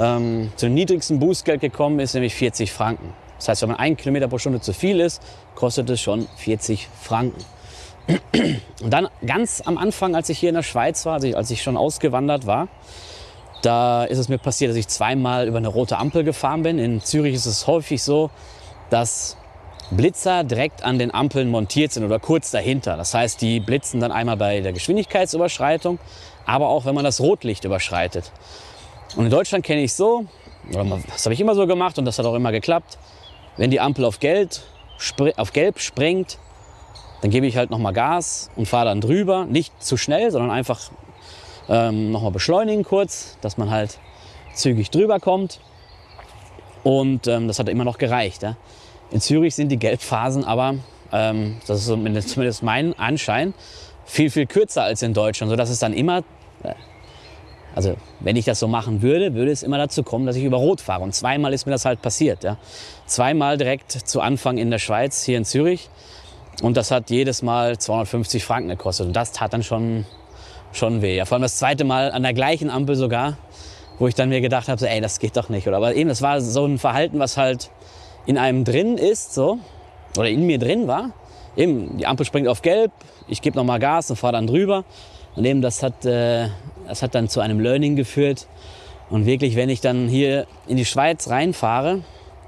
ähm, 0.00 0.50
zu 0.56 0.66
dem 0.66 0.74
niedrigsten 0.74 1.18
Bußgeld 1.18 1.60
gekommen 1.60 2.00
ist, 2.00 2.14
nämlich 2.14 2.34
40 2.34 2.72
Franken. 2.72 3.12
Das 3.36 3.48
heißt, 3.48 3.62
wenn 3.62 3.70
man 3.70 3.78
einen 3.78 3.96
Kilometer 3.96 4.28
pro 4.28 4.38
Stunde 4.38 4.60
zu 4.60 4.72
viel 4.72 5.00
ist, 5.00 5.22
kostet 5.54 5.88
es 5.90 6.00
schon 6.00 6.26
40 6.36 6.88
Franken. 7.00 7.42
Und 8.82 8.90
dann 8.90 9.08
ganz 9.24 9.62
am 9.64 9.78
Anfang, 9.78 10.14
als 10.14 10.28
ich 10.28 10.38
hier 10.38 10.48
in 10.48 10.54
der 10.54 10.62
Schweiz 10.62 11.04
war, 11.06 11.14
als 11.14 11.24
ich, 11.24 11.36
als 11.36 11.50
ich 11.50 11.62
schon 11.62 11.76
ausgewandert 11.76 12.46
war, 12.46 12.68
da 13.62 14.04
ist 14.04 14.18
es 14.18 14.28
mir 14.28 14.38
passiert, 14.38 14.70
dass 14.70 14.76
ich 14.76 14.88
zweimal 14.88 15.46
über 15.46 15.58
eine 15.58 15.68
rote 15.68 15.98
Ampel 15.98 16.24
gefahren 16.24 16.62
bin. 16.62 16.78
In 16.78 17.00
Zürich 17.02 17.34
ist 17.34 17.46
es 17.46 17.66
häufig 17.66 18.02
so, 18.02 18.30
dass 18.88 19.36
Blitzer 19.90 20.44
direkt 20.44 20.82
an 20.82 20.98
den 20.98 21.12
Ampeln 21.12 21.50
montiert 21.50 21.92
sind 21.92 22.04
oder 22.04 22.18
kurz 22.18 22.50
dahinter. 22.50 22.96
Das 22.96 23.12
heißt, 23.12 23.40
die 23.42 23.60
blitzen 23.60 24.00
dann 24.00 24.12
einmal 24.12 24.36
bei 24.36 24.60
der 24.60 24.72
Geschwindigkeitsüberschreitung, 24.72 25.98
aber 26.46 26.68
auch 26.68 26.84
wenn 26.84 26.94
man 26.94 27.04
das 27.04 27.20
Rotlicht 27.20 27.64
überschreitet. 27.64 28.32
Und 29.16 29.24
in 29.24 29.30
Deutschland 29.30 29.64
kenne 29.64 29.82
ich 29.82 29.92
so, 29.94 30.26
das 30.70 31.26
habe 31.26 31.34
ich 31.34 31.40
immer 31.40 31.54
so 31.54 31.66
gemacht 31.66 31.98
und 31.98 32.04
das 32.04 32.18
hat 32.18 32.26
auch 32.26 32.34
immer 32.34 32.52
geklappt. 32.52 32.98
Wenn 33.56 33.70
die 33.70 33.80
Ampel 33.80 34.04
auf, 34.04 34.20
Geld, 34.20 34.62
auf 35.36 35.52
Gelb 35.52 35.80
springt, 35.80 36.38
dann 37.20 37.30
gebe 37.30 37.46
ich 37.46 37.56
halt 37.56 37.70
nochmal 37.70 37.92
Gas 37.92 38.50
und 38.56 38.66
fahre 38.66 38.86
dann 38.86 39.00
drüber. 39.00 39.44
Nicht 39.44 39.82
zu 39.82 39.96
schnell, 39.96 40.30
sondern 40.30 40.50
einfach 40.50 40.90
ähm, 41.68 42.10
nochmal 42.12 42.32
beschleunigen 42.32 42.84
kurz, 42.84 43.36
dass 43.40 43.58
man 43.58 43.70
halt 43.70 43.98
zügig 44.54 44.90
drüber 44.90 45.20
kommt. 45.20 45.60
Und 46.82 47.26
ähm, 47.26 47.46
das 47.46 47.58
hat 47.58 47.68
immer 47.68 47.84
noch 47.84 47.98
gereicht. 47.98 48.42
Ja. 48.42 48.56
In 49.10 49.20
Zürich 49.20 49.54
sind 49.54 49.68
die 49.68 49.78
Gelbphasen 49.78 50.44
aber, 50.44 50.76
ähm, 51.12 51.56
das 51.66 51.80
ist 51.80 51.86
zumindest 51.86 52.62
mein 52.62 52.98
Anschein, 52.98 53.54
viel, 54.04 54.30
viel 54.30 54.46
kürzer 54.46 54.82
als 54.82 55.02
in 55.02 55.14
Deutschland, 55.14 55.50
sodass 55.50 55.68
es 55.68 55.78
dann 55.78 55.92
immer, 55.92 56.18
äh, 56.62 56.74
also 57.74 57.96
wenn 58.20 58.36
ich 58.36 58.44
das 58.44 58.58
so 58.58 58.66
machen 58.66 59.02
würde, 59.02 59.34
würde 59.34 59.50
es 59.50 59.62
immer 59.62 59.78
dazu 59.78 60.02
kommen, 60.02 60.26
dass 60.26 60.36
ich 60.36 60.44
über 60.44 60.56
Rot 60.56 60.80
fahre. 60.80 61.02
Und 61.02 61.14
zweimal 61.14 61.52
ist 61.52 61.66
mir 61.66 61.72
das 61.72 61.84
halt 61.84 62.02
passiert. 62.02 62.44
Ja. 62.44 62.56
Zweimal 63.06 63.58
direkt 63.58 63.92
zu 63.92 64.20
Anfang 64.20 64.58
in 64.58 64.70
der 64.70 64.78
Schweiz, 64.78 65.22
hier 65.22 65.36
in 65.38 65.44
Zürich. 65.44 65.90
Und 66.62 66.76
das 66.76 66.90
hat 66.90 67.10
jedes 67.10 67.42
Mal 67.42 67.78
250 67.78 68.44
Franken 68.44 68.68
gekostet. 68.68 69.06
Und 69.06 69.14
das 69.14 69.32
tat 69.32 69.52
dann 69.52 69.62
schon, 69.62 70.04
schon 70.72 71.02
weh. 71.02 71.16
Ja, 71.16 71.24
vor 71.24 71.36
allem 71.36 71.42
das 71.42 71.56
zweite 71.56 71.84
Mal 71.84 72.12
an 72.12 72.22
der 72.22 72.34
gleichen 72.34 72.70
Ampel 72.70 72.96
sogar, 72.96 73.38
wo 73.98 74.08
ich 74.08 74.14
dann 74.14 74.28
mir 74.28 74.40
gedacht 74.40 74.68
habe, 74.68 74.78
so, 74.78 74.86
ey, 74.86 75.00
das 75.00 75.18
geht 75.18 75.36
doch 75.36 75.48
nicht. 75.48 75.66
Oder, 75.66 75.78
aber 75.78 75.94
eben, 75.94 76.08
das 76.08 76.22
war 76.22 76.40
so 76.40 76.66
ein 76.66 76.78
Verhalten, 76.78 77.18
was 77.18 77.36
halt 77.36 77.70
in 78.26 78.36
einem 78.36 78.64
drin 78.64 78.98
ist, 78.98 79.34
so, 79.34 79.58
oder 80.16 80.28
in 80.28 80.46
mir 80.46 80.58
drin 80.58 80.86
war. 80.86 81.12
Eben, 81.56 81.96
die 81.98 82.06
Ampel 82.06 82.26
springt 82.26 82.46
auf 82.46 82.62
gelb, 82.62 82.92
ich 83.26 83.42
gebe 83.42 83.56
nochmal 83.56 83.78
Gas 83.78 84.10
und 84.10 84.16
fahre 84.16 84.34
dann 84.34 84.46
drüber. 84.46 84.84
Und 85.36 85.44
eben, 85.44 85.62
das 85.62 85.82
hat, 85.82 86.04
äh, 86.04 86.48
das 86.86 87.02
hat 87.02 87.14
dann 87.14 87.28
zu 87.28 87.40
einem 87.40 87.60
Learning 87.60 87.96
geführt. 87.96 88.46
Und 89.08 89.26
wirklich, 89.26 89.56
wenn 89.56 89.68
ich 89.68 89.80
dann 89.80 90.08
hier 90.08 90.46
in 90.68 90.76
die 90.76 90.84
Schweiz 90.84 91.28
reinfahre, 91.28 92.02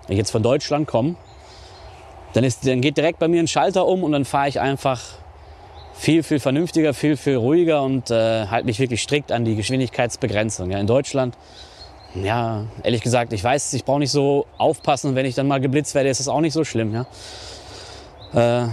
wenn 0.07 0.13
ich 0.13 0.19
jetzt 0.19 0.31
von 0.31 0.43
Deutschland 0.43 0.87
komme, 0.87 1.17
dann, 2.33 2.45
ist, 2.45 2.67
dann 2.67 2.81
geht 2.81 2.97
direkt 2.97 3.19
bei 3.19 3.29
mir 3.29 3.41
ein 3.41 3.49
Schalter 3.49 3.87
um 3.87 4.03
und 4.05 4.13
dann 4.13 4.25
fahre 4.25 4.49
ich 4.49 4.61
einfach 4.61 5.01
viel, 5.95 6.23
viel 6.23 6.41
vernünftiger, 6.41 6.95
viel, 6.95 7.17
viel 7.17 7.37
ruhiger 7.37 7.83
und 7.83 8.11
äh, 8.11 8.47
halte 8.47 8.67
mich 8.67 8.79
wirklich 8.79 9.03
strikt 9.03 9.31
an 9.31 9.45
die 9.45 9.57
Geschwindigkeitsbegrenzung. 9.57 10.71
Ja, 10.71 10.79
in 10.79 10.87
Deutschland, 10.87 11.37
ja, 12.15 12.65
ehrlich 12.83 13.03
gesagt, 13.03 13.33
ich 13.33 13.43
weiß, 13.43 13.73
ich 13.75 13.85
brauche 13.85 14.01
nicht 14.01 14.11
so 14.11 14.47
aufpassen, 14.59 15.15
wenn 15.15 15.27
ich 15.27 15.35
dann 15.35 15.47
mal 15.49 15.61
geblitzt 15.61 15.95
werde, 15.95 16.09
ist 16.09 16.21
das 16.21 16.29
auch 16.29 16.41
nicht 16.41 16.53
so 16.55 16.65
schlimm. 16.65 16.95
Ja. 16.95 18.65
Äh, 18.65 18.69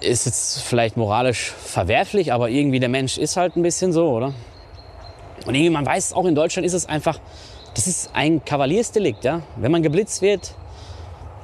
ist 0.00 0.26
jetzt 0.26 0.60
vielleicht 0.62 0.96
moralisch 0.96 1.50
verwerflich, 1.50 2.32
aber 2.32 2.50
irgendwie 2.50 2.80
der 2.80 2.88
Mensch 2.88 3.16
ist 3.16 3.36
halt 3.36 3.56
ein 3.56 3.62
bisschen 3.62 3.92
so, 3.92 4.10
oder? 4.10 4.34
Und 5.46 5.54
irgendwie, 5.54 5.70
man 5.70 5.86
weiß 5.86 6.12
auch 6.12 6.26
in 6.26 6.34
Deutschland 6.34 6.66
ist 6.66 6.74
es 6.74 6.86
einfach, 6.86 7.20
das 7.74 7.86
ist 7.86 8.10
ein 8.12 8.44
Kavaliersdelikt, 8.44 9.24
ja. 9.24 9.42
Wenn 9.56 9.72
man 9.72 9.82
geblitzt 9.82 10.20
wird, 10.22 10.54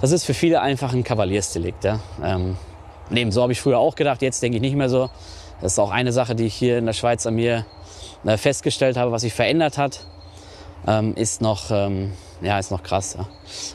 das 0.01 0.13
ist 0.13 0.25
für 0.25 0.35
viele 0.35 0.61
einfach 0.61 0.93
ein 0.93 1.05
Kavaliersdelikt. 1.05 1.85
Ja? 1.85 2.01
Ähm, 2.23 2.57
nee, 3.11 3.29
so 3.31 3.43
habe 3.43 3.53
ich 3.53 3.61
früher 3.61 3.79
auch 3.79 3.95
gedacht, 3.95 4.23
jetzt 4.23 4.43
denke 4.43 4.57
ich 4.57 4.63
nicht 4.63 4.77
mehr 4.77 4.89
so. 4.89 5.11
Das 5.61 5.73
ist 5.73 5.79
auch 5.79 5.91
eine 5.91 6.13
Sache, 6.13 6.35
die 6.35 6.47
ich 6.47 6.55
hier 6.55 6.79
in 6.79 6.87
der 6.87 6.93
Schweiz 6.93 7.27
an 7.27 7.35
mir 7.35 7.67
äh, 8.25 8.37
festgestellt 8.37 8.97
habe, 8.97 9.13
was 9.13 9.23
sich 9.23 9.35
verändert 9.35 9.79
hat, 9.79 10.07
ähm, 10.87 11.15
ist, 11.15 11.43
noch, 11.43 11.71
ähm, 11.71 12.13
ja, 12.41 12.59
ist 12.59 12.71
noch 12.71 12.83
krass. 12.83 13.17
Ja? 13.19 13.29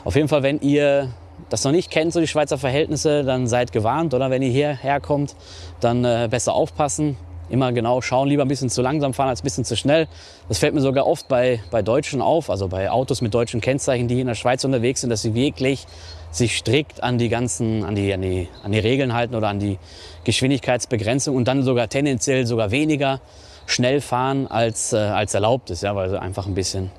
Auf 0.04 0.16
jeden 0.16 0.28
Fall, 0.28 0.42
wenn 0.42 0.60
ihr 0.60 1.12
das 1.48 1.64
noch 1.64 1.72
nicht 1.72 1.90
kennt, 1.90 2.12
so 2.12 2.20
die 2.20 2.26
Schweizer 2.26 2.58
Verhältnisse, 2.58 3.22
dann 3.22 3.46
seid 3.46 3.70
gewarnt. 3.70 4.14
Oder 4.14 4.30
wenn 4.30 4.42
ihr 4.42 4.50
hierher 4.50 5.00
kommt, 5.00 5.36
dann 5.80 6.04
äh, 6.04 6.28
besser 6.30 6.54
aufpassen 6.54 7.16
immer 7.48 7.72
genau 7.72 8.00
schauen, 8.00 8.28
lieber 8.28 8.44
ein 8.44 8.48
bisschen 8.48 8.70
zu 8.70 8.82
langsam 8.82 9.14
fahren 9.14 9.28
als 9.28 9.42
ein 9.42 9.44
bisschen 9.44 9.64
zu 9.64 9.76
schnell. 9.76 10.08
Das 10.48 10.58
fällt 10.58 10.74
mir 10.74 10.80
sogar 10.80 11.06
oft 11.06 11.28
bei, 11.28 11.60
bei 11.70 11.82
Deutschen 11.82 12.20
auf, 12.22 12.50
also 12.50 12.68
bei 12.68 12.90
Autos 12.90 13.20
mit 13.20 13.34
deutschen 13.34 13.60
Kennzeichen, 13.60 14.08
die 14.08 14.20
in 14.20 14.26
der 14.26 14.34
Schweiz 14.34 14.64
unterwegs 14.64 15.00
sind, 15.00 15.10
dass 15.10 15.22
sie 15.22 15.34
wirklich 15.34 15.86
sich 16.30 16.56
strikt 16.56 17.02
an 17.02 17.18
die 17.18 17.28
ganzen, 17.28 17.84
an 17.84 17.94
die, 17.94 18.12
an 18.12 18.22
die, 18.22 18.48
an 18.62 18.72
die 18.72 18.78
Regeln 18.78 19.14
halten 19.14 19.34
oder 19.34 19.48
an 19.48 19.58
die 19.58 19.78
Geschwindigkeitsbegrenzung 20.24 21.34
und 21.34 21.48
dann 21.48 21.62
sogar 21.62 21.88
tendenziell 21.88 22.46
sogar 22.46 22.70
weniger 22.70 23.20
schnell 23.66 24.00
fahren 24.00 24.46
als, 24.46 24.92
äh, 24.92 24.96
als 24.96 25.34
erlaubt 25.34 25.70
ist, 25.70 25.82
ja, 25.82 25.94
weil 25.96 26.10
sie 26.10 26.20
einfach 26.20 26.46
ein 26.46 26.54
bisschen 26.54 26.90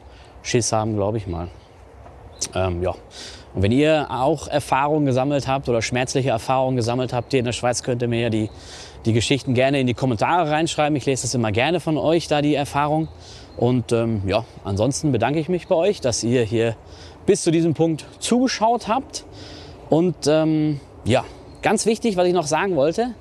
Schiss 0.43 0.71
haben, 0.71 0.95
glaube 0.95 1.17
ich 1.17 1.27
mal. 1.27 1.49
Ähm, 2.53 2.81
ja. 2.83 2.95
Und 3.53 3.63
wenn 3.63 3.71
ihr 3.71 4.07
auch 4.09 4.47
Erfahrungen 4.47 5.05
gesammelt 5.05 5.47
habt 5.47 5.67
oder 5.69 5.81
schmerzliche 5.81 6.29
Erfahrungen 6.29 6.75
gesammelt 6.75 7.13
habt 7.13 7.31
hier 7.31 7.39
in 7.39 7.45
der 7.45 7.53
Schweiz, 7.53 7.83
könnt 7.83 8.01
ihr 8.01 8.07
mir 8.07 8.21
ja 8.21 8.29
die 8.29 8.49
die 9.07 9.13
Geschichten 9.13 9.53
gerne 9.53 9.79
in 9.79 9.87
die 9.87 9.93
Kommentare 9.93 10.51
reinschreiben. 10.51 10.95
Ich 10.97 11.05
lese 11.05 11.23
das 11.23 11.33
immer 11.33 11.53
gerne 11.53 11.79
von 11.79 11.97
euch, 11.97 12.27
da 12.27 12.41
die 12.41 12.55
Erfahrung. 12.55 13.07
Und 13.55 13.93
ähm, 13.93 14.21
ja, 14.27 14.43
ansonsten 14.65 15.13
bedanke 15.13 15.39
ich 15.39 15.47
mich 15.47 15.67
bei 15.67 15.75
euch, 15.75 16.01
dass 16.01 16.23
ihr 16.23 16.43
hier 16.43 16.75
bis 17.25 17.41
zu 17.41 17.49
diesem 17.49 17.73
Punkt 17.73 18.05
zugeschaut 18.19 18.89
habt. 18.89 19.25
Und 19.89 20.27
ähm, 20.27 20.81
ja, 21.05 21.23
ganz 21.61 21.85
wichtig, 21.85 22.17
was 22.17 22.27
ich 22.27 22.33
noch 22.33 22.47
sagen 22.47 22.75
wollte, 22.75 23.11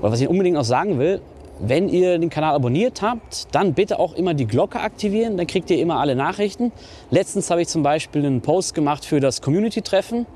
oder 0.00 0.12
was 0.12 0.20
ich 0.20 0.28
unbedingt 0.28 0.56
noch 0.56 0.64
sagen 0.64 0.98
will, 0.98 1.22
wenn 1.62 1.88
ihr 1.88 2.18
den 2.18 2.30
Kanal 2.30 2.54
abonniert 2.54 3.02
habt, 3.02 3.54
dann 3.54 3.74
bitte 3.74 3.98
auch 3.98 4.14
immer 4.14 4.34
die 4.34 4.46
Glocke 4.46 4.80
aktivieren, 4.80 5.36
dann 5.36 5.46
kriegt 5.46 5.70
ihr 5.70 5.78
immer 5.78 5.98
alle 6.00 6.16
Nachrichten. 6.16 6.72
Letztens 7.10 7.50
habe 7.50 7.62
ich 7.62 7.68
zum 7.68 7.82
Beispiel 7.82 8.24
einen 8.24 8.40
Post 8.40 8.74
gemacht 8.74 9.04
für 9.04 9.20
das 9.20 9.42
Community-Treffen, 9.42 10.26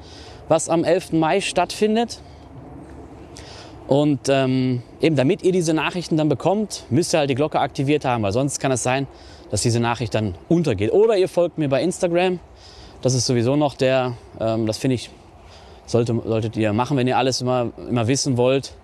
was 0.49 0.69
am 0.69 0.85
11. 0.85 1.12
Mai 1.12 1.40
stattfindet. 1.40 2.21
Und 3.87 4.28
ähm, 4.28 4.83
eben 5.00 5.16
damit 5.16 5.43
ihr 5.43 5.52
diese 5.52 5.75
Nachrichten 5.75 6.16
dann 6.16 6.28
bekommt, 6.28 6.85
müsst 6.90 7.14
ihr 7.14 7.19
halt 7.19 7.31
die 7.31 7.35
Glocke 7.35 7.61
aktiviert 7.61 8.04
haben, 8.04 8.23
weil 8.23 8.33
sonst 8.33 8.59
kann 8.59 8.73
es 8.73 8.83
sein, 8.83 9.07
dass 9.50 9.62
diese 9.62 9.81
Nachricht 9.81 10.14
dann 10.14 10.35
untergeht. 10.49 10.93
Oder 10.93 11.16
ihr 11.16 11.28
folgt 11.28 11.59
mir 11.59 11.69
bei 11.69 11.83
Instagram. 11.83 12.38
Das 13.02 13.14
ist 13.14 13.26
sowieso 13.26 13.57
noch 13.57 13.75
der, 13.75 14.14
ähm, 14.40 14.66
das 14.66 14.78
finde 14.78 14.95
ich, 14.95 15.11
sollte, 15.87 16.19
solltet 16.25 16.57
ihr 16.57 16.73
machen, 16.73 16.97
wenn 16.97 17.07
ihr 17.07 17.19
alles 17.19 17.43
immer, 17.43 17.73
immer 17.88 18.09
wissen 18.09 18.37
wollt. 18.38 18.75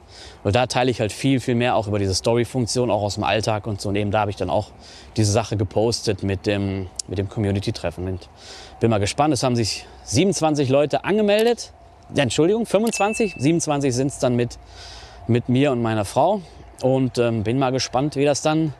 Weil 0.42 0.52
da 0.52 0.66
teile 0.66 0.90
ich 0.90 1.00
halt 1.00 1.12
viel, 1.12 1.40
viel 1.40 1.54
mehr 1.54 1.76
auch 1.76 1.86
über 1.86 1.98
diese 1.98 2.14
Story-Funktion, 2.14 2.90
auch 2.90 3.02
aus 3.02 3.14
dem 3.14 3.24
Alltag 3.24 3.66
und 3.66 3.80
so. 3.80 3.88
Und 3.88 3.96
eben 3.96 4.10
da 4.10 4.20
habe 4.20 4.30
ich 4.30 4.36
dann 4.36 4.50
auch 4.50 4.68
diese 5.16 5.32
Sache 5.32 5.56
gepostet 5.56 6.22
mit 6.22 6.46
dem, 6.46 6.88
mit 7.08 7.18
dem 7.18 7.28
Community-Treffen. 7.28 8.06
Und 8.06 8.28
bin 8.80 8.90
mal 8.90 8.98
gespannt, 8.98 9.34
es 9.34 9.42
haben 9.42 9.56
sich 9.56 9.86
27 10.04 10.68
Leute 10.68 11.04
angemeldet 11.04 11.72
ja, 12.14 12.22
Entschuldigung, 12.22 12.66
25, 12.66 13.36
27 13.38 13.94
sind 13.94 14.08
es 14.08 14.18
dann 14.18 14.34
mit, 14.34 14.58
mit 15.28 15.48
mir 15.48 15.72
und 15.72 15.82
meiner 15.82 16.04
Frau. 16.04 16.42
Und 16.82 17.18
ähm, 17.18 17.44
bin 17.44 17.58
mal 17.58 17.70
gespannt, 17.70 18.16
wie 18.16 18.24
das 18.24 18.42
dann 18.42 18.72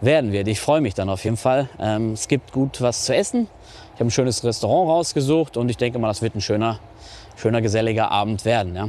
werden 0.00 0.32
wird. 0.32 0.48
Ich 0.48 0.60
freue 0.60 0.80
mich 0.80 0.94
dann 0.94 1.08
auf 1.08 1.24
jeden 1.24 1.36
Fall. 1.36 1.68
Ähm, 1.80 2.12
es 2.12 2.28
gibt 2.28 2.52
gut 2.52 2.80
was 2.80 3.04
zu 3.04 3.16
essen. 3.16 3.48
Ich 3.94 4.00
habe 4.00 4.08
ein 4.08 4.10
schönes 4.10 4.44
Restaurant 4.44 4.88
rausgesucht 4.88 5.56
und 5.56 5.68
ich 5.70 5.76
denke 5.76 5.98
mal, 5.98 6.08
das 6.08 6.22
wird 6.22 6.36
ein 6.36 6.40
schöner, 6.40 6.78
schöner 7.36 7.62
geselliger 7.62 8.12
Abend 8.12 8.44
werden. 8.44 8.76
Ja. 8.76 8.88